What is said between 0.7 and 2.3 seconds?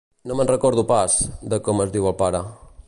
pas, de com es diu el